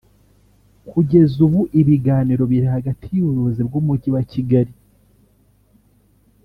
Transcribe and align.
Kugeza 0.89 1.37
ubu 1.45 1.61
ibiganiro 1.79 2.43
biri 2.51 2.67
hagati 2.75 3.05
y’ubuyobozi 3.11 3.61
bw’umujyi 3.67 4.09
wa 4.15 4.23
Kigali 4.31 4.73